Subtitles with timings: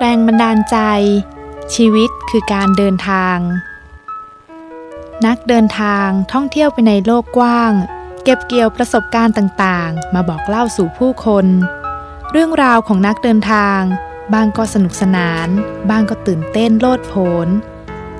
[0.00, 0.78] แรงบันดาลใจ
[1.74, 3.38] ชีวิตคือการเดินทาง
[5.26, 7.72] นักเดินทางท่องเที่ยวไปในโลกกว้าง
[8.24, 11.46] เก็บเกี่ยวประสบการณ์ต่างๆ มาบอกเล่าสู่ผู้คน
[12.32, 13.80] เรื่องราวของนักเดินทาง
[14.34, 15.48] บางก็สนุกสนาน
[15.90, 17.14] บางก็ตื่นเต้นโลดโผ
[17.46, 17.48] น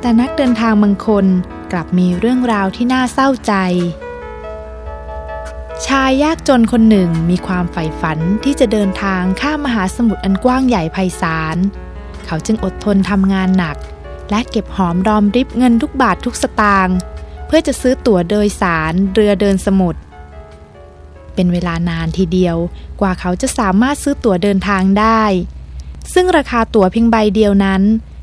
[0.00, 1.26] แต่นักเดินทางบางคน
[1.72, 11.56] กลับมีเรื่องราวที่น่าเศร้าใจายยากจนคนหนึ่งมีความใฝ่ฝันที่จะเดินทางข้ามมหาสมุทรอันกว้างใหญ่ไพศาล
[12.26, 13.76] เขาจึงอดทนทำงานหนัก
[14.30, 16.96] และเก็บหอมรอมริบเงินทุกบาททุกสตางค์
[17.46, 20.00] เพื่อจะซื้อตั๋วโดยสารเรือเดินสมุทร
[21.34, 22.56] เป็นเวลานานทีเดียว
[23.00, 25.22] กว่าเขาจะสามารถซื้อตั๋วเดินทางได้
[26.14, 27.82] ซึ่งราคาตั๋วเพียงใบเดียวนั้น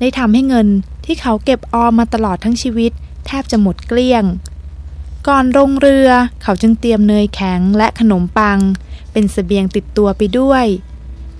[0.00, 0.68] ได้ทำให้เงิน
[1.06, 2.92] ที่เขาเก็บออมมาตลอดทั้งชีวิต
[3.26, 4.24] แทบจะหมดเกลี้ยง
[5.28, 6.08] ก่อนลงเรือ
[6.42, 8.58] เขาจึงเตรียมเนยแข็งและขนมปัง
[9.12, 10.64] เป็นสเสบียงติดตัวไปด้วย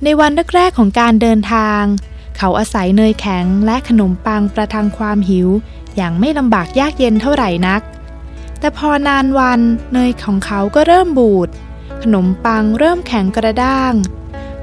[0.04, 1.82] ในวันแรกๆของการเดินทาง
[2.36, 5.48] เขาอาศัยเนยแข็งและขนมปังประทังความหิว
[5.96, 7.82] อย่างไม่ลำบากยากเย็นเท่าไหร่นัก
[8.58, 9.60] แต่พอนานวัน
[9.92, 11.48] เนยของเขาก็เริ่มบูด
[12.02, 13.92] ขนมปังเริ่มแข็งกระด้าง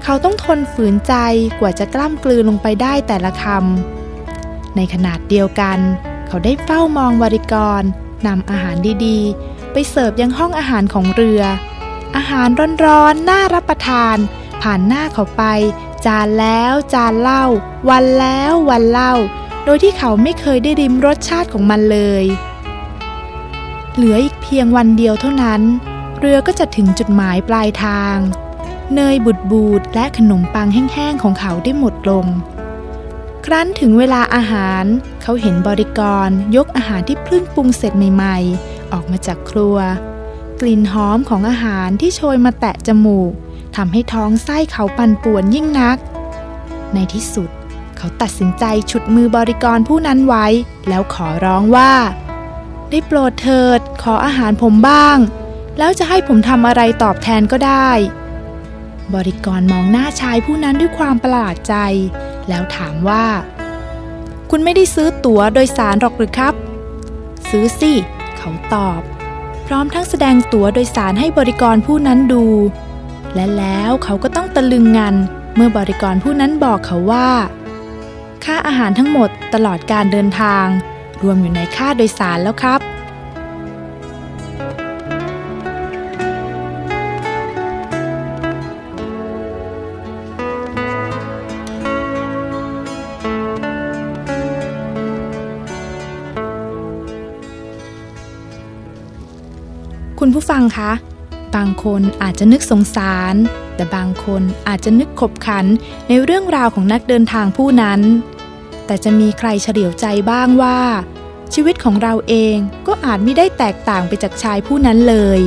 [0.03, 1.13] เขาต้องทนฝืนใจ
[1.59, 5.79] กว่าจะกล้ำกลืนลงไปได้แต่ละคำในขนาดเดียวกัน
[6.27, 7.83] เขาได้เฝ้ามองบริกร
[8.25, 11.41] นำอาหารดีๆ ไปเสิร์ฟยังห้องอาหารของเรือ
[12.15, 12.49] อาหาร
[12.85, 14.17] ร้อนๆ น่ารับประทาน
[14.61, 15.43] ผ่านหน้าเขาไป
[16.05, 17.45] จานแล้วจานเล่า
[17.89, 19.13] วันแล้ววันเล่า
[19.65, 22.25] โดยที่เขาไม่เคยได้ริมรสชาติของมันเลย
[23.95, 25.61] เหลืออีกเพียงวันเดียวเท่านั้น
[26.19, 28.17] เรือก็จะถึงจุดหมายปลายทาง
[28.95, 32.25] เนยบุดบูดและขนมปังแห้งๆของเขาได้หมดลง
[33.51, 34.83] ครั้นถึงเวลาอาหาร
[35.21, 39.77] เขาเห็นบริกรยกอาหารที่เพิ่งปรุงเสร็จใหม่ๆ ออกมาจากครัว
[40.61, 43.31] กลิ่นหอมของอาหารที่โชยมาแตะจมูก
[43.75, 45.97] ทำให้ท้องไส้เขาปั่นป่วนยิ่งนัก
[46.93, 47.49] ในที่สุด
[47.97, 50.45] เขาตัดสินใจฉุดมือบริกรผู้นั้นไว้
[50.87, 51.93] แล้วขอร้องว่า
[52.89, 55.17] ได้โปรดเถิดขออาหารผมบ้าง
[55.77, 57.89] แล้วจะให้ผมทำอะไรตอบแทนก็ได้
[59.15, 61.75] บริกรมองหน้าชายผู้นั้นด้วยความประหลาดใจ
[62.49, 63.25] แล้วถามว่า
[64.49, 66.53] คุณไม่ได้ซื้อตั๋วโดยสารหรอกหรือครับ
[67.49, 67.93] ซื้อสิ
[68.37, 69.01] เขาตอบ
[69.67, 72.45] พร้อมทั้งแสดงตั๋วโดยสารให้บริกรผู้นั้นดู
[73.35, 75.15] และแล้วเขาก็ต้องตะลึงงัน
[75.55, 77.29] เมื่อบริกรผู้นั้นบอกเขาว่า
[78.43, 80.65] ค่าอาหารทั้งหมดตลอดการเดินทาง
[81.23, 82.79] รวมอยู่ในค่าโดยสารแล้วครับ
[100.39, 100.91] ผู้ฟังคะ
[101.55, 103.35] บางคนอาจจะนึกสงสาร
[103.75, 105.65] แต่บางคนอาจจะนึกขบขัน
[106.07, 108.01] ในเรื่องราวของนักเดินทางผู้นั้น
[108.85, 110.79] แต่จะมีใครเฉลียวใจบ้างว่า
[111.53, 112.55] ชีวิตของเราเอง
[112.87, 115.39] ก็อาจไม่ได้แตกต่างไปจากชายผู้นั้นเลย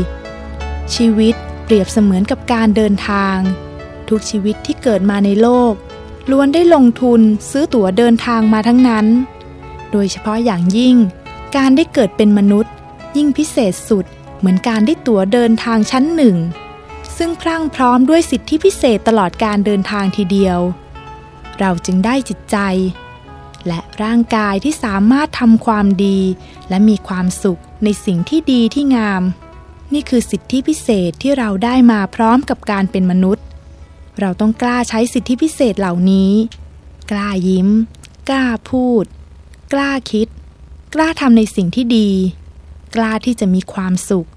[0.95, 1.35] ชีวิต
[1.65, 3.37] เปรียบเสมือนกับการเดินทาง
[4.09, 5.73] ทุกชีวิตที่เกิดมาในโลก
[6.31, 9.07] ล้วนได้ลงทุนซื้อตั๋วเดินทางมาทั้งนั้น
[9.93, 10.97] โดยเฉพาะอย่างยิ่ง
[11.57, 12.73] การได้เกิดเป็นมนุษย์
[13.17, 16.37] ยิ่งพิเศษสุดเเหมือนการได้ตั๋วเดินทางชั้นหนึ่ง
[17.17, 20.59] ซึ่งพรั่งพร้อมด้วยสิทธิพิเศษตลอดการเดินทางทีเดียว
[21.59, 22.57] เราจึงได้จิตใจ
[23.67, 26.19] และร่างกายที่สามารถทำความดี
[26.69, 29.23] และมีความสุขในสิ่งที่ดีที่งาม
[29.93, 33.45] นี่คือสิทธิพิเศษที่เราได้มาพร้อมกับการเป็นมนุษย์
[34.21, 36.33] เราต้องกล้าใช้สิทธิพิเศษเหล่านี้
[37.11, 37.69] กล้ายิ้ม
[38.29, 39.05] กล้าพูด
[39.73, 40.29] กล้าคิด
[40.95, 42.11] กล้าทำในสิ่งที่ดี
[42.95, 44.29] กล้าที่จะมีความสุข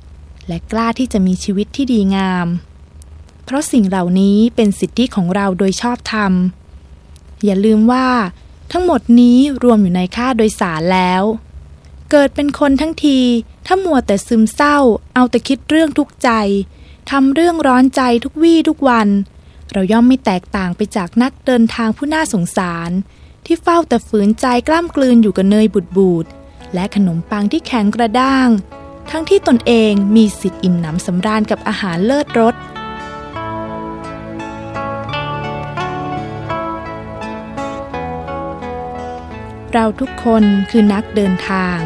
[0.47, 2.47] และกล้าที่จะมีชีวิตที่ดีงาม
[3.46, 6.34] เพราะสิ่งเหล่านี้เป็นสิทธิของเราโดยชอบธรรม
[7.44, 8.08] อย่าลืมว่า
[8.72, 11.24] ทั้งหมดนี้รวมอยู่ในค่าโดยสารแล้ว
[12.12, 13.19] เกิดเป็นคนทั้งที
[13.66, 14.78] ถ้ามัวแต่ซึมเศร้า
[15.13, 16.30] เอาแต่คิดเรื่องทุกใจ
[17.12, 19.07] ทำเรื่องร้อนใจทุกวี่ทุกวัน
[19.72, 22.92] เราย่อมไม่แตกต่างไปจากนักเดินทางผู้น่าสงสาร
[23.45, 26.25] ที่เฝ้าแต่ฝืนใจกล้ามกลืนอยู่กับเนยบุดบูด
[26.74, 28.48] และขนมปังที่แข็งกระด้าง
[29.12, 32.56] ทั้งที่ตนเองมีสิทธิ์อิ่มหนำสำราญกับอาหารเลิศรส
[39.74, 41.78] เราทุกคนคือนักเดินทาง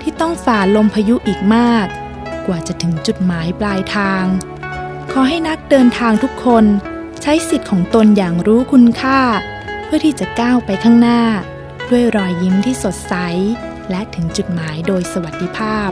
[0.00, 1.86] ที่ต้องฝ่าลมพายุอีกมาก
[2.46, 4.24] กว่าจะถึงจุดหมายปลายทาง
[5.12, 6.64] ขอให้นักเดินทางทุกคน
[7.22, 9.20] ใช้สิทธิ์ของตนอย่างรู้คุณค่า
[9.84, 11.22] เพื่อที่จะก้าวไปข้างหน้า
[11.90, 13.14] ด้วยรอยยิ้มที่สดใส
[13.90, 15.90] และถึงจุดหมายโดยสวัสดิภาพ